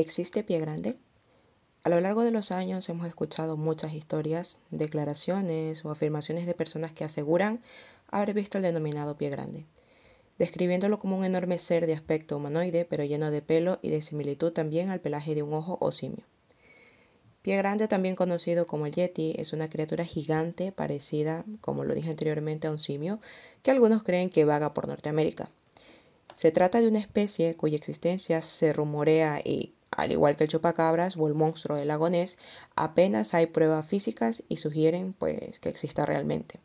¿Existe 0.00 0.42
pie 0.42 0.58
grande? 0.60 0.96
A 1.84 1.90
lo 1.90 2.00
largo 2.00 2.22
de 2.22 2.30
los 2.30 2.52
años 2.52 2.88
hemos 2.88 3.06
escuchado 3.06 3.58
muchas 3.58 3.92
historias, 3.92 4.58
declaraciones 4.70 5.84
o 5.84 5.90
afirmaciones 5.90 6.46
de 6.46 6.54
personas 6.54 6.94
que 6.94 7.04
aseguran 7.04 7.60
haber 8.08 8.32
visto 8.32 8.56
el 8.56 8.62
denominado 8.62 9.18
pie 9.18 9.28
grande, 9.28 9.66
describiéndolo 10.38 10.98
como 10.98 11.18
un 11.18 11.24
enorme 11.26 11.58
ser 11.58 11.86
de 11.86 11.92
aspecto 11.92 12.38
humanoide 12.38 12.86
pero 12.86 13.04
lleno 13.04 13.30
de 13.30 13.42
pelo 13.42 13.78
y 13.82 13.90
de 13.90 14.00
similitud 14.00 14.52
también 14.52 14.88
al 14.88 15.00
pelaje 15.00 15.34
de 15.34 15.42
un 15.42 15.52
ojo 15.52 15.76
o 15.82 15.92
simio. 15.92 16.24
Pie 17.42 17.58
grande, 17.58 17.86
también 17.86 18.16
conocido 18.16 18.66
como 18.66 18.86
el 18.86 18.94
yeti, 18.94 19.34
es 19.36 19.52
una 19.52 19.68
criatura 19.68 20.06
gigante 20.06 20.72
parecida, 20.72 21.44
como 21.60 21.84
lo 21.84 21.94
dije 21.94 22.08
anteriormente, 22.08 22.68
a 22.68 22.70
un 22.70 22.78
simio, 22.78 23.20
que 23.62 23.70
algunos 23.70 24.02
creen 24.02 24.30
que 24.30 24.46
vaga 24.46 24.72
por 24.72 24.88
Norteamérica. 24.88 25.50
Se 26.36 26.52
trata 26.52 26.80
de 26.80 26.88
una 26.88 27.00
especie 27.00 27.54
cuya 27.54 27.76
existencia 27.76 28.40
se 28.40 28.72
rumorea 28.72 29.42
y 29.44 29.74
al 29.96 30.12
igual 30.12 30.36
que 30.36 30.44
el 30.44 30.50
chupacabras 30.50 31.16
o 31.16 31.26
el 31.26 31.34
monstruo 31.34 31.76
del 31.76 31.88
lago 31.88 32.08
apenas 32.76 33.34
hay 33.34 33.46
pruebas 33.46 33.86
físicas 33.86 34.42
y 34.48 34.56
sugieren 34.56 35.12
pues 35.12 35.58
que 35.60 35.68
exista 35.68 36.06
realmente. 36.06 36.60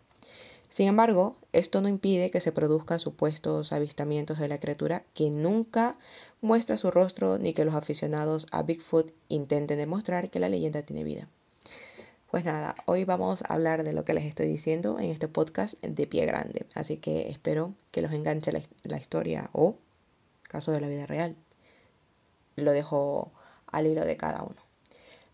Sin 0.70 0.88
embargo, 0.88 1.36
esto 1.54 1.82
no 1.82 1.90
impide 1.90 2.32
que 2.32 2.42
se 2.42 2.52
produzcan 2.52 3.00
supuestos 3.00 3.72
avistamientos 3.72 4.40
de 4.40 4.48
la 4.48 4.60
criatura 4.60 5.04
que 5.14 5.30
nunca 5.30 5.98
muestra 6.42 6.78
su 6.78 6.92
rostro 6.92 7.38
ni 7.38 7.54
que 7.54 7.66
los 7.66 7.76
aficionados 7.76 8.48
a 8.52 8.64
Bigfoot 8.64 9.12
intenten 9.30 9.78
demostrar 9.78 10.30
que 10.30 10.40
la 10.40 10.50
leyenda 10.50 10.82
tiene 10.82 11.04
vida. 11.04 11.28
Pues 12.30 12.44
nada, 12.44 12.76
hoy 12.86 13.06
vamos 13.06 13.44
a 13.44 13.54
hablar 13.54 13.84
de 13.84 13.94
lo 13.94 14.04
que 14.04 14.14
les 14.14 14.26
estoy 14.26 14.48
diciendo 14.48 15.00
en 15.00 15.10
este 15.10 15.28
podcast 15.28 15.82
de 15.82 16.08
pie 16.08 16.26
grande, 16.26 16.66
así 16.74 16.98
que 16.98 17.30
espero 17.30 17.74
que 17.92 18.02
los 18.02 18.12
enganche 18.12 18.52
la 18.52 18.98
historia 18.98 19.50
o 19.54 19.78
caso 20.44 20.72
de 20.72 20.82
la 20.82 20.90
vida 20.90 21.06
real 21.06 21.36
lo 22.56 22.72
dejo 22.72 23.32
al 23.68 23.88
hilo 23.88 24.06
de 24.06 24.18
cada 24.18 24.44
uno. 24.44 24.66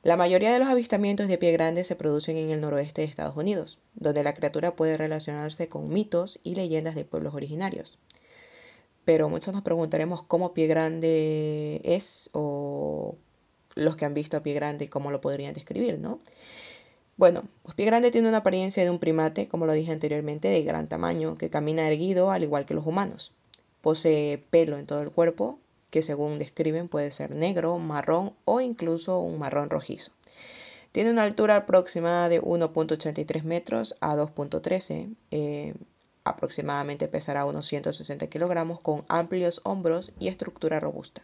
La 0.03 0.17
mayoría 0.17 0.51
de 0.51 0.57
los 0.57 0.67
avistamientos 0.67 1.27
de 1.27 1.37
pie 1.37 1.51
grande 1.51 1.83
se 1.83 1.95
producen 1.95 2.35
en 2.37 2.49
el 2.49 2.59
noroeste 2.59 3.01
de 3.01 3.07
Estados 3.07 3.37
Unidos, 3.37 3.77
donde 3.93 4.23
la 4.23 4.33
criatura 4.33 4.75
puede 4.75 4.97
relacionarse 4.97 5.69
con 5.69 5.89
mitos 5.89 6.39
y 6.41 6.55
leyendas 6.55 6.95
de 6.95 7.05
pueblos 7.05 7.35
originarios. 7.35 7.99
Pero 9.05 9.29
muchos 9.29 9.53
nos 9.53 9.63
preguntaremos 9.63 10.23
cómo 10.23 10.53
pie 10.53 10.65
grande 10.65 11.81
es 11.83 12.31
o 12.33 13.15
los 13.75 13.95
que 13.95 14.05
han 14.05 14.15
visto 14.15 14.37
a 14.37 14.43
pie 14.43 14.53
grande 14.55 14.89
cómo 14.89 15.11
lo 15.11 15.21
podrían 15.21 15.53
describir, 15.53 15.99
¿no? 15.99 16.19
Bueno, 17.17 17.43
pues 17.61 17.75
pie 17.75 17.85
grande 17.85 18.09
tiene 18.09 18.29
una 18.29 18.37
apariencia 18.37 18.83
de 18.83 18.89
un 18.89 18.97
primate, 18.97 19.47
como 19.47 19.67
lo 19.67 19.73
dije 19.73 19.91
anteriormente, 19.91 20.47
de 20.47 20.63
gran 20.63 20.87
tamaño, 20.87 21.37
que 21.37 21.51
camina 21.51 21.87
erguido 21.87 22.31
al 22.31 22.41
igual 22.41 22.65
que 22.65 22.73
los 22.73 22.87
humanos. 22.87 23.33
Posee 23.81 24.39
pelo 24.49 24.79
en 24.79 24.87
todo 24.87 25.01
el 25.01 25.11
cuerpo, 25.11 25.59
que 25.91 26.01
según 26.01 26.39
describen 26.39 26.87
puede 26.87 27.11
ser 27.11 27.35
negro, 27.35 27.77
marrón 27.77 28.33
o 28.45 28.61
incluso 28.61 29.19
un 29.19 29.37
marrón 29.37 29.69
rojizo. 29.69 30.11
Tiene 30.91 31.11
una 31.11 31.23
altura 31.23 31.57
aproximada 31.57 32.27
de 32.27 32.41
1.83 32.41 33.43
metros 33.43 33.95
a 34.01 34.15
2.13. 34.15 35.15
Eh, 35.31 35.73
aproximadamente 36.23 37.07
pesará 37.07 37.45
unos 37.45 37.67
160 37.67 38.27
kilogramos 38.27 38.79
con 38.79 39.05
amplios 39.07 39.61
hombros 39.63 40.11
y 40.19 40.27
estructura 40.27 40.79
robusta. 40.79 41.21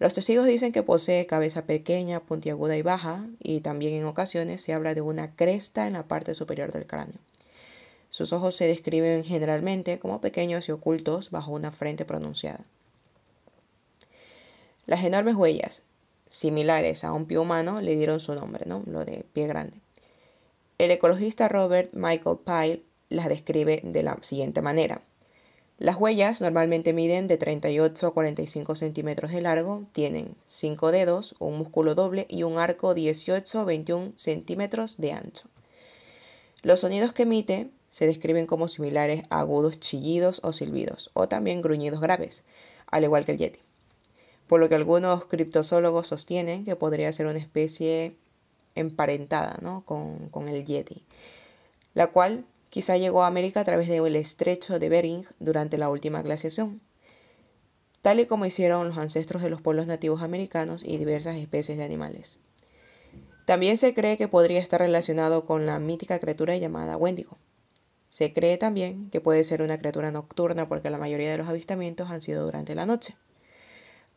Los 0.00 0.14
testigos 0.14 0.46
dicen 0.46 0.72
que 0.72 0.82
posee 0.82 1.26
cabeza 1.26 1.66
pequeña, 1.66 2.18
puntiaguda 2.18 2.76
y 2.76 2.82
baja, 2.82 3.26
y 3.38 3.60
también 3.60 3.94
en 3.94 4.06
ocasiones 4.06 4.60
se 4.60 4.72
habla 4.72 4.94
de 4.94 5.00
una 5.02 5.36
cresta 5.36 5.86
en 5.86 5.92
la 5.92 6.08
parte 6.08 6.34
superior 6.34 6.72
del 6.72 6.86
cráneo. 6.86 7.18
Sus 8.10 8.32
ojos 8.32 8.56
se 8.56 8.66
describen 8.66 9.24
generalmente 9.24 10.00
como 10.00 10.20
pequeños 10.20 10.68
y 10.68 10.72
ocultos 10.72 11.30
bajo 11.30 11.52
una 11.52 11.70
frente 11.70 12.04
pronunciada. 12.04 12.64
Las 14.86 15.02
enormes 15.02 15.34
huellas, 15.34 15.82
similares 16.28 17.04
a 17.04 17.12
un 17.12 17.24
pie 17.24 17.38
humano, 17.38 17.80
le 17.80 17.96
dieron 17.96 18.20
su 18.20 18.34
nombre, 18.34 18.66
¿no? 18.66 18.82
Lo 18.84 19.06
de 19.06 19.24
pie 19.32 19.46
grande. 19.46 19.78
El 20.76 20.90
ecologista 20.90 21.48
Robert 21.48 21.94
Michael 21.94 22.38
Pyle 22.44 22.82
las 23.08 23.30
describe 23.30 23.80
de 23.82 24.02
la 24.02 24.18
siguiente 24.20 24.60
manera. 24.60 25.00
Las 25.78 25.96
huellas 25.96 26.42
normalmente 26.42 26.92
miden 26.92 27.28
de 27.28 27.38
38 27.38 28.08
a 28.08 28.10
45 28.12 28.74
centímetros 28.74 29.32
de 29.32 29.40
largo, 29.40 29.84
tienen 29.92 30.36
5 30.44 30.92
dedos, 30.92 31.34
un 31.38 31.56
músculo 31.56 31.94
doble 31.94 32.26
y 32.28 32.42
un 32.42 32.58
arco 32.58 32.92
18 32.92 33.60
a 33.60 33.64
21 33.64 34.12
centímetros 34.16 34.98
de 34.98 35.12
ancho. 35.12 35.48
Los 36.62 36.80
sonidos 36.80 37.14
que 37.14 37.22
emite 37.22 37.70
se 37.88 38.06
describen 38.06 38.46
como 38.46 38.68
similares 38.68 39.22
a 39.30 39.40
agudos 39.40 39.80
chillidos 39.80 40.40
o 40.44 40.52
silbidos, 40.52 41.10
o 41.14 41.26
también 41.26 41.62
gruñidos 41.62 42.02
graves, 42.02 42.42
al 42.86 43.04
igual 43.04 43.24
que 43.24 43.32
el 43.32 43.38
yeti 43.38 43.60
por 44.46 44.60
lo 44.60 44.68
que 44.68 44.74
algunos 44.74 45.26
criptozoólogos 45.26 46.06
sostienen 46.06 46.64
que 46.64 46.76
podría 46.76 47.12
ser 47.12 47.26
una 47.26 47.38
especie 47.38 48.16
emparentada 48.74 49.58
con, 49.84 50.28
con, 50.28 50.48
el 50.48 50.64
Yeti, 50.64 51.04
la 51.94 52.08
cual 52.08 52.44
quizá 52.70 52.96
llegó 52.96 53.22
a 53.22 53.28
América 53.28 53.60
a 53.60 53.64
través 53.64 53.88
del 53.88 54.16
estrecho 54.16 54.78
de 54.78 54.88
Bering 54.88 55.24
durante 55.38 55.78
la 55.78 55.88
última 55.88 56.22
glaciación, 56.22 56.80
tal 58.02 58.20
y 58.20 58.26
como 58.26 58.46
hicieron 58.46 58.88
los 58.88 58.98
ancestros 58.98 59.42
de 59.42 59.50
los 59.50 59.62
pueblos 59.62 59.86
nativos 59.86 60.22
americanos 60.22 60.84
y 60.84 60.98
diversas 60.98 61.36
especies 61.36 61.78
de 61.78 61.84
animales. 61.84 62.38
También 63.46 63.76
se 63.76 63.94
cree 63.94 64.16
que 64.16 64.28
podría 64.28 64.60
estar 64.60 64.80
relacionado 64.80 65.44
con 65.44 65.66
la 65.66 65.78
mítica 65.78 66.18
criatura 66.18 66.56
llamada 66.56 66.96
Wendigo. 66.96 67.36
Se 68.08 68.32
cree 68.32 68.56
también 68.56 69.10
que 69.10 69.20
puede 69.20 69.44
ser 69.44 69.60
una 69.60 69.78
criatura 69.78 70.10
nocturna 70.10 70.68
porque 70.68 70.88
la 70.88 70.98
mayoría 70.98 71.30
de 71.30 71.38
los 71.38 71.48
avistamientos 71.48 72.10
han 72.10 72.20
sido 72.20 72.44
durante 72.44 72.74
la 72.74 72.86
noche. 72.86 73.16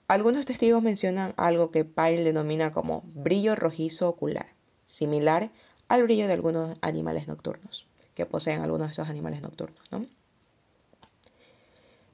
Algunos 0.08 0.46
testigos 0.46 0.82
mencionan 0.82 1.34
algo 1.36 1.70
que 1.70 1.84
Pyle 1.84 2.24
denomina 2.24 2.72
como 2.72 3.04
brillo 3.14 3.56
rojizo 3.56 4.08
ocular, 4.08 4.48
similar 4.86 5.52
al 5.90 6.04
brillo 6.04 6.28
de 6.28 6.34
algunos 6.34 6.78
animales 6.82 7.28
nocturnos, 7.28 7.88
que 8.16 8.26
poseen 8.26 8.62
algunos 8.62 8.88
de 8.88 8.92
estos 8.92 9.10
animales 9.10 9.42
nocturnos. 9.42 9.80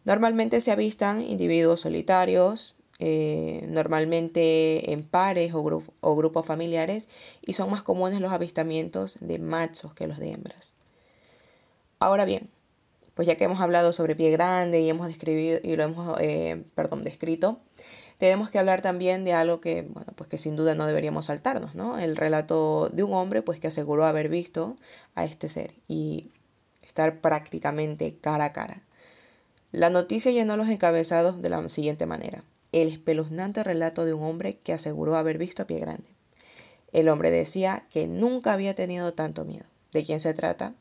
Normalmente 0.06 0.60
se 0.60 0.72
avistan 0.72 1.22
individuos 1.22 1.82
solitarios, 1.82 2.76
eh, 2.98 3.64
normalmente 3.70 4.92
en 4.92 5.04
pares 5.04 5.54
o, 5.54 5.84
o 6.02 6.16
grupos 6.16 6.46
familiares, 6.48 7.08
y 7.42 7.54
son 7.54 7.70
más 7.70 7.84
comunes 7.84 8.20
los 8.20 8.32
avistamientos 8.32 9.18
de 9.22 9.38
machos 9.38 9.94
que 9.94 10.08
los 10.08 10.18
de 10.18 10.32
hembras. 10.32 10.76
Ahora 12.00 12.26
bien, 12.26 12.50
pues 13.14 13.28
ya 13.28 13.36
que 13.36 13.44
hemos 13.44 13.62
hablado 13.62 13.94
sobre 13.94 14.16
pie 14.16 14.32
grande 14.32 14.82
y 14.82 14.90
hemos 14.90 15.08
describido 15.08 15.60
y 15.64 15.76
lo 15.76 15.84
hemos, 15.84 16.20
eh, 16.20 16.64
perdón, 16.76 17.04
descrito, 17.04 17.60
tenemos 18.18 18.50
que 18.50 18.60
hablar 18.60 18.82
también 18.82 19.26
de 19.26 19.34
algo 19.34 19.60
que, 19.60 19.82
bueno, 19.82 20.14
pues 20.16 20.30
que 20.30 20.38
sin 20.38 20.56
duda 20.56 20.76
no 20.76 20.86
deberíamos 20.86 21.26
saltarnos, 21.26 21.76
¿no? 21.76 22.00
El 22.00 22.16
relato 22.16 22.90
de 22.90 23.04
un 23.04 23.14
hombre, 23.14 23.42
pues 23.42 23.60
que 23.60 23.68
aseguró 23.68 24.06
haber 24.06 24.30
visto 24.30 24.78
a 25.16 25.26
este 25.26 25.50
ser 25.50 25.74
y 25.88 26.32
estar 26.84 27.22
prácticamente 27.22 28.16
cara 28.22 28.46
a 28.46 28.54
cara. 28.54 28.82
La 29.72 29.90
noticia 29.90 30.32
llenó 30.32 30.56
los 30.56 30.70
encabezados 30.70 31.42
de 31.42 31.50
la 31.50 31.68
siguiente 31.68 32.06
manera. 32.06 32.44
El 32.72 32.88
espeluznante 32.88 33.64
relato 33.64 34.06
de 34.06 34.14
un 34.14 34.24
hombre 34.24 34.58
que 34.58 34.74
aseguró 34.74 35.16
haber 35.16 35.38
visto 35.38 35.64
a 35.64 35.68
pie 35.68 35.80
grande. 35.80 36.08
El 36.92 37.10
hombre 37.10 37.32
decía 37.32 37.86
que 37.92 38.08
nunca 38.08 38.54
había 38.54 38.76
tenido 38.76 39.14
tanto 39.14 39.46
miedo. 39.46 39.66
¿De 39.92 40.04
quién 40.04 40.20
se 40.20 40.34
trata? 40.34 40.76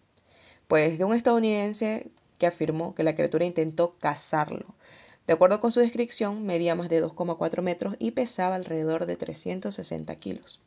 Pues 0.69 0.99
de 0.99 1.05
un 1.05 1.15
estadounidense 1.15 2.11
que 2.43 2.49
afirmó 2.49 2.93
que 2.97 3.05
la 3.05 3.15
criatura 3.15 3.45
intentó 3.45 3.95
cazarlo. 4.01 4.75
De 5.29 5.33
acuerdo 5.33 5.61
con 5.61 5.71
su 5.71 5.79
descripción, 5.79 6.45
medía 6.45 6.75
más 6.75 6.89
de 6.89 7.01
2,4 7.01 7.63
metros 7.63 7.95
y 8.01 8.11
pesaba 8.11 8.57
alrededor 8.57 9.07
de 9.07 9.15
360 9.15 10.17
kilos. 10.17 10.61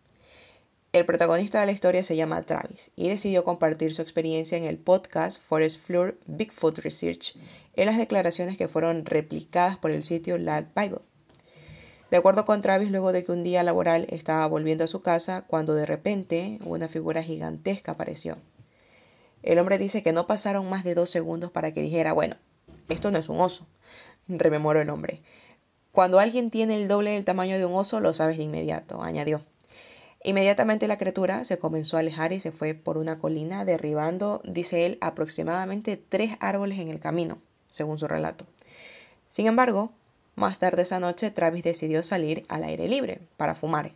El 0.93 1.05
protagonista 1.05 1.59
de 1.59 1.65
la 1.65 1.73
historia 1.73 2.01
se 2.05 2.15
llama 2.15 2.43
Travis 2.43 2.91
y 2.95 3.09
decidió 3.09 3.43
compartir 3.43 3.93
su 3.93 4.01
experiencia 4.01 4.57
en 4.57 4.63
el 4.63 4.77
podcast 4.77 5.37
Forest 5.41 5.81
Floor 5.81 6.17
Bigfoot 6.27 6.77
Research 6.77 7.35
en 7.75 7.87
las 7.87 7.97
declaraciones 7.97 8.57
que 8.57 8.69
fueron 8.69 9.05
replicadas 9.05 9.75
por 9.75 9.91
el 9.91 10.03
sitio 10.03 10.37
Lad 10.37 10.67
Bible. 10.77 11.01
De 12.09 12.15
acuerdo 12.15 12.45
con 12.45 12.61
Travis, 12.61 12.89
luego 12.89 13.11
de 13.11 13.25
que 13.25 13.33
un 13.33 13.43
día 13.43 13.63
laboral 13.63 14.07
estaba 14.11 14.47
volviendo 14.47 14.85
a 14.85 14.87
su 14.87 15.01
casa, 15.01 15.43
cuando 15.45 15.75
de 15.75 15.85
repente 15.85 16.57
una 16.63 16.87
figura 16.87 17.21
gigantesca 17.21 17.91
apareció. 17.91 18.37
El 19.45 19.59
hombre 19.59 19.77
dice 19.77 20.01
que 20.01 20.11
no 20.11 20.25
pasaron 20.25 20.67
más 20.71 20.83
de 20.83 20.95
dos 20.95 21.11
segundos 21.11 21.51
para 21.51 21.71
que 21.71 21.81
dijera, 21.81 22.13
bueno, 22.13 22.35
esto 22.89 23.11
no 23.11 23.19
es 23.19 23.29
un 23.29 23.39
oso, 23.39 23.67
rememoró 24.27 24.81
el 24.81 24.89
hombre. 24.89 25.21
Cuando 25.91 26.19
alguien 26.19 26.49
tiene 26.49 26.75
el 26.75 26.87
doble 26.87 27.11
del 27.11 27.25
tamaño 27.25 27.59
de 27.59 27.65
un 27.65 27.75
oso, 27.75 27.99
lo 27.99 28.15
sabes 28.15 28.37
de 28.37 28.43
inmediato, 28.43 29.03
añadió. 29.03 29.41
Inmediatamente 30.23 30.87
la 30.87 30.97
criatura 30.97 31.45
se 31.45 31.59
comenzó 31.59 31.95
a 31.95 31.99
alejar 31.99 32.33
y 32.33 32.39
se 32.39 32.51
fue 32.51 32.73
por 32.73 32.97
una 32.97 33.19
colina, 33.19 33.65
derribando, 33.65 34.41
dice 34.43 34.87
él, 34.87 34.97
aproximadamente 34.99 35.95
tres 35.95 36.37
árboles 36.39 36.79
en 36.79 36.89
el 36.89 36.99
camino, 36.99 37.37
según 37.69 37.99
su 37.99 38.07
relato. 38.07 38.47
Sin 39.27 39.45
embargo, 39.45 39.91
más 40.33 40.57
tarde 40.57 40.81
esa 40.81 40.99
noche, 40.99 41.29
Travis 41.29 41.63
decidió 41.63 42.01
salir 42.01 42.45
al 42.49 42.63
aire 42.63 42.87
libre 42.87 43.21
para 43.37 43.53
fumar, 43.53 43.91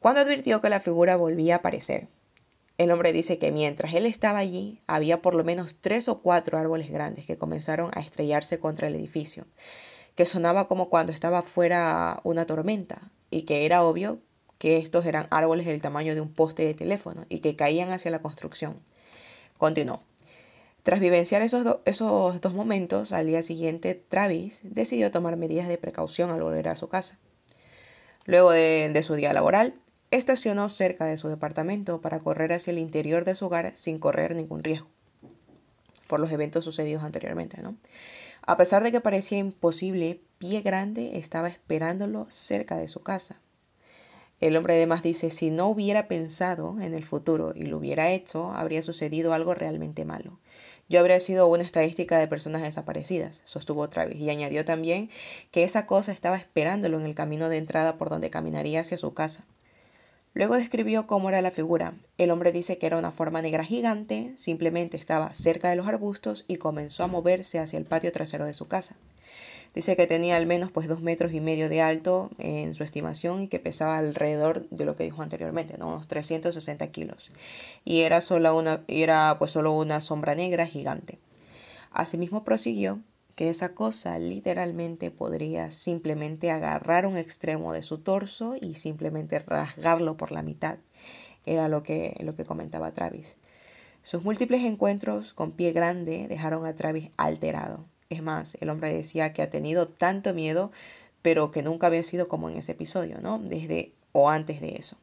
cuando 0.00 0.22
advirtió 0.22 0.62
que 0.62 0.70
la 0.70 0.80
figura 0.80 1.16
volvía 1.16 1.56
a 1.56 1.58
aparecer, 1.58 2.08
el 2.82 2.90
hombre 2.90 3.12
dice 3.12 3.38
que 3.38 3.50
mientras 3.50 3.94
él 3.94 4.06
estaba 4.06 4.38
allí, 4.38 4.80
había 4.86 5.22
por 5.22 5.34
lo 5.34 5.44
menos 5.44 5.76
tres 5.80 6.08
o 6.08 6.20
cuatro 6.20 6.58
árboles 6.58 6.90
grandes 6.90 7.26
que 7.26 7.38
comenzaron 7.38 7.90
a 7.94 8.00
estrellarse 8.00 8.58
contra 8.58 8.88
el 8.88 8.94
edificio, 8.94 9.46
que 10.14 10.26
sonaba 10.26 10.68
como 10.68 10.88
cuando 10.90 11.12
estaba 11.12 11.42
fuera 11.42 12.20
una 12.24 12.46
tormenta, 12.46 13.10
y 13.30 13.42
que 13.42 13.64
era 13.64 13.82
obvio 13.82 14.18
que 14.58 14.76
estos 14.76 15.06
eran 15.06 15.26
árboles 15.30 15.66
del 15.66 15.82
tamaño 15.82 16.14
de 16.14 16.20
un 16.20 16.32
poste 16.32 16.64
de 16.64 16.74
teléfono 16.74 17.24
y 17.28 17.40
que 17.40 17.56
caían 17.56 17.90
hacia 17.90 18.12
la 18.12 18.22
construcción. 18.22 18.78
Continuó. 19.58 20.02
Tras 20.82 21.00
vivenciar 21.00 21.42
esos, 21.42 21.78
esos 21.84 22.40
dos 22.40 22.54
momentos, 22.54 23.12
al 23.12 23.26
día 23.26 23.42
siguiente 23.42 23.94
Travis 23.94 24.60
decidió 24.64 25.10
tomar 25.10 25.36
medidas 25.36 25.68
de 25.68 25.78
precaución 25.78 26.30
al 26.30 26.42
volver 26.42 26.68
a 26.68 26.76
su 26.76 26.88
casa. 26.88 27.18
Luego 28.24 28.50
de, 28.52 29.00
su 29.02 29.14
día 29.14 29.32
laboral, 29.32 29.74
estacionó 30.12 30.68
cerca 30.68 31.06
de 31.06 31.16
su 31.16 31.28
departamento 31.28 32.00
para 32.00 32.20
correr 32.20 32.52
hacia 32.52 32.70
el 32.70 32.78
interior 32.78 33.24
de 33.24 33.34
su 33.34 33.46
hogar 33.46 33.72
sin 33.74 33.98
correr 33.98 34.36
ningún 34.36 34.62
riesgo 34.62 34.86
por 36.06 36.20
los 36.20 36.30
eventos 36.30 36.66
sucedidos 36.66 37.02
anteriormente. 37.04 37.62
¿no? 37.62 37.74
A 38.42 38.58
pesar 38.58 38.82
de 38.82 38.92
que 38.92 39.00
parecía 39.00 39.38
imposible, 39.38 40.20
Pie 40.36 40.60
Grande 40.60 41.16
estaba 41.16 41.48
esperándolo 41.48 42.26
cerca 42.28 42.76
de 42.76 42.86
su 42.86 43.00
casa. 43.00 43.40
El 44.38 44.56
hombre 44.56 44.74
además 44.74 45.02
dice, 45.02 45.30
si 45.30 45.50
no 45.50 45.68
hubiera 45.68 46.08
pensado 46.08 46.78
en 46.82 46.92
el 46.92 47.04
futuro 47.04 47.52
y 47.54 47.62
lo 47.62 47.78
hubiera 47.78 48.10
hecho, 48.10 48.52
habría 48.52 48.82
sucedido 48.82 49.32
algo 49.32 49.54
realmente 49.54 50.04
malo. 50.04 50.38
Yo 50.86 51.00
habría 51.00 51.18
sido 51.20 51.46
una 51.46 51.62
estadística 51.62 52.18
de 52.18 52.28
personas 52.28 52.60
desaparecidas, 52.60 53.40
sostuvo 53.46 53.88
Travis, 53.88 54.18
y 54.18 54.28
añadió 54.28 54.66
también 54.66 55.08
que 55.50 55.62
esa 55.62 55.86
cosa 55.86 56.12
estaba 56.12 56.36
esperándolo 56.36 56.98
en 56.98 57.06
el 57.06 57.14
camino 57.14 57.48
de 57.48 57.56
entrada 57.56 57.96
por 57.96 58.10
donde 58.10 58.28
caminaría 58.28 58.80
hacia 58.80 58.98
su 58.98 59.14
casa. 59.14 59.46
Luego 60.34 60.54
describió 60.54 61.06
cómo 61.06 61.28
era 61.28 61.42
la 61.42 61.50
figura. 61.50 61.94
El 62.16 62.30
hombre 62.30 62.52
dice 62.52 62.78
que 62.78 62.86
era 62.86 62.96
una 62.96 63.10
forma 63.10 63.42
negra 63.42 63.64
gigante, 63.64 64.32
simplemente 64.36 64.96
estaba 64.96 65.34
cerca 65.34 65.68
de 65.68 65.76
los 65.76 65.86
arbustos 65.86 66.46
y 66.48 66.56
comenzó 66.56 67.04
a 67.04 67.06
moverse 67.08 67.58
hacia 67.58 67.78
el 67.78 67.84
patio 67.84 68.12
trasero 68.12 68.46
de 68.46 68.54
su 68.54 68.66
casa. 68.66 68.96
Dice 69.74 69.94
que 69.94 70.06
tenía 70.06 70.36
al 70.36 70.46
menos 70.46 70.70
pues 70.70 70.88
dos 70.88 71.00
metros 71.00 71.32
y 71.32 71.40
medio 71.40 71.68
de 71.68 71.82
alto 71.82 72.30
en 72.38 72.72
su 72.72 72.82
estimación 72.82 73.42
y 73.42 73.48
que 73.48 73.58
pesaba 73.58 73.98
alrededor 73.98 74.68
de 74.70 74.84
lo 74.86 74.96
que 74.96 75.04
dijo 75.04 75.22
anteriormente, 75.22 75.76
unos 75.76 76.06
360 76.08 76.86
kilos. 76.88 77.32
Y 77.84 78.00
era, 78.00 78.20
una, 78.54 78.84
era 78.88 79.36
pues 79.38 79.50
solo 79.50 79.72
una 79.72 80.00
sombra 80.00 80.34
negra 80.34 80.66
gigante. 80.66 81.18
Asimismo 81.90 82.42
prosiguió 82.42 83.00
que 83.34 83.48
esa 83.48 83.74
cosa 83.74 84.18
literalmente 84.18 85.10
podría 85.10 85.70
simplemente 85.70 86.50
agarrar 86.50 87.06
un 87.06 87.16
extremo 87.16 87.72
de 87.72 87.82
su 87.82 87.98
torso 87.98 88.56
y 88.60 88.74
simplemente 88.74 89.38
rasgarlo 89.38 90.16
por 90.16 90.32
la 90.32 90.42
mitad. 90.42 90.78
Era 91.46 91.68
lo 91.68 91.82
que, 91.82 92.14
lo 92.20 92.36
que 92.36 92.44
comentaba 92.44 92.92
Travis. 92.92 93.36
Sus 94.02 94.24
múltiples 94.24 94.64
encuentros 94.64 95.32
con 95.32 95.52
pie 95.52 95.72
grande 95.72 96.26
dejaron 96.28 96.66
a 96.66 96.74
Travis 96.74 97.10
alterado. 97.16 97.84
Es 98.10 98.22
más, 98.22 98.56
el 98.60 98.68
hombre 98.68 98.92
decía 98.92 99.32
que 99.32 99.42
ha 99.42 99.50
tenido 99.50 99.88
tanto 99.88 100.34
miedo, 100.34 100.70
pero 101.22 101.50
que 101.50 101.62
nunca 101.62 101.86
había 101.86 102.02
sido 102.02 102.28
como 102.28 102.50
en 102.50 102.56
ese 102.56 102.72
episodio, 102.72 103.20
¿no? 103.20 103.38
Desde 103.38 103.92
o 104.12 104.28
antes 104.28 104.60
de 104.60 104.76
eso. 104.76 104.98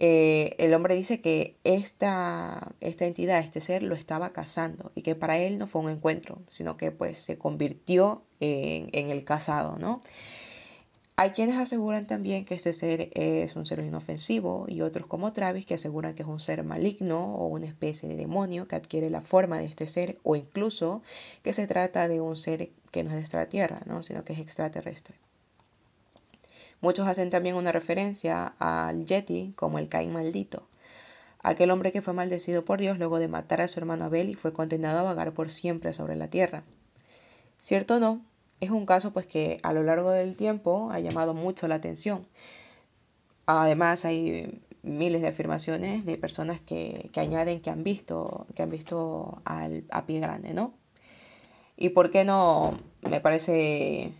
Eh, 0.00 0.54
el 0.58 0.74
hombre 0.74 0.94
dice 0.94 1.20
que 1.20 1.56
esta, 1.64 2.72
esta 2.80 3.06
entidad, 3.06 3.40
este 3.40 3.60
ser, 3.60 3.82
lo 3.82 3.94
estaba 3.94 4.32
cazando 4.32 4.92
y 4.94 5.02
que 5.02 5.14
para 5.14 5.38
él 5.38 5.58
no 5.58 5.66
fue 5.66 5.82
un 5.82 5.90
encuentro, 5.90 6.38
sino 6.48 6.76
que 6.76 6.92
pues 6.92 7.18
se 7.18 7.36
convirtió 7.36 8.22
en, 8.40 8.90
en 8.92 9.10
el 9.10 9.24
cazado, 9.24 9.76
¿no? 9.78 10.00
Hay 11.20 11.30
quienes 11.30 11.56
aseguran 11.56 12.06
también 12.06 12.44
que 12.44 12.54
este 12.54 12.72
ser 12.72 13.10
es 13.12 13.56
un 13.56 13.66
ser 13.66 13.80
inofensivo 13.80 14.66
y 14.68 14.82
otros 14.82 15.08
como 15.08 15.32
Travis 15.32 15.66
que 15.66 15.74
aseguran 15.74 16.14
que 16.14 16.22
es 16.22 16.28
un 16.28 16.38
ser 16.38 16.62
maligno 16.62 17.34
o 17.34 17.48
una 17.48 17.66
especie 17.66 18.08
de 18.08 18.14
demonio 18.14 18.68
que 18.68 18.76
adquiere 18.76 19.10
la 19.10 19.20
forma 19.20 19.58
de 19.58 19.64
este 19.64 19.88
ser 19.88 20.20
o 20.22 20.36
incluso 20.36 21.02
que 21.42 21.52
se 21.52 21.66
trata 21.66 22.06
de 22.06 22.20
un 22.20 22.36
ser 22.36 22.70
que 22.92 23.02
no 23.02 23.10
es 23.10 23.16
de 23.16 23.22
esta 23.22 23.48
tierra, 23.48 23.82
¿no? 23.84 24.04
sino 24.04 24.22
que 24.22 24.32
es 24.32 24.38
extraterrestre. 24.38 25.16
Muchos 26.80 27.08
hacen 27.08 27.30
también 27.30 27.56
una 27.56 27.72
referencia 27.72 28.54
al 28.58 29.04
Yeti 29.04 29.52
como 29.56 29.78
el 29.78 29.88
Caín 29.88 30.12
maldito, 30.12 30.68
aquel 31.42 31.70
hombre 31.70 31.90
que 31.90 32.02
fue 32.02 32.14
maldecido 32.14 32.64
por 32.64 32.78
Dios 32.78 32.98
luego 32.98 33.18
de 33.18 33.26
matar 33.26 33.60
a 33.60 33.68
su 33.68 33.80
hermano 33.80 34.04
Abel 34.04 34.28
y 34.28 34.34
fue 34.34 34.52
condenado 34.52 35.00
a 35.00 35.02
vagar 35.02 35.32
por 35.32 35.50
siempre 35.50 35.92
sobre 35.92 36.14
la 36.14 36.28
tierra. 36.28 36.62
Cierto 37.58 37.96
o 37.96 38.00
no, 38.00 38.24
es 38.60 38.70
un 38.70 38.86
caso 38.86 39.12
pues 39.12 39.26
que 39.26 39.58
a 39.62 39.72
lo 39.72 39.82
largo 39.82 40.10
del 40.10 40.36
tiempo 40.36 40.90
ha 40.92 41.00
llamado 41.00 41.34
mucho 41.34 41.66
la 41.66 41.76
atención. 41.76 42.26
Además 43.46 44.04
hay 44.04 44.62
miles 44.82 45.22
de 45.22 45.28
afirmaciones 45.28 46.04
de 46.04 46.16
personas 46.16 46.60
que, 46.60 47.10
añaden 47.16 47.60
que 47.60 47.70
han 47.70 47.82
visto, 47.82 48.46
que 48.54 48.62
han 48.62 48.70
visto 48.70 49.42
al, 49.44 49.84
a 49.90 50.06
pie 50.06 50.20
grande, 50.20 50.54
¿no? 50.54 50.74
Y 51.76 51.90
por 51.90 52.10
qué 52.10 52.24
no, 52.24 52.78
me 53.02 53.20
parece 53.20 54.12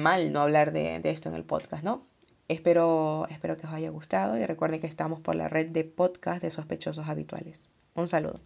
mal 0.00 0.32
no 0.32 0.40
hablar 0.40 0.72
de, 0.72 1.00
esto 1.04 1.28
en 1.28 1.34
el 1.34 1.44
podcast, 1.44 1.84
¿no? 1.84 2.02
Espero, 2.48 3.26
espero 3.30 3.56
que 3.56 3.66
os 3.66 3.72
haya 3.72 3.90
gustado 3.90 4.36
y 4.36 4.44
recuerden 4.44 4.80
que 4.80 4.86
estamos 4.86 5.20
por 5.20 5.34
la 5.34 5.48
red 5.48 5.68
de 5.68 5.84
podcast 5.84 6.42
de 6.42 6.50
sospechosos 6.50 7.08
habituales. 7.08 7.68
Un 7.94 8.08
saludo. 8.08 8.40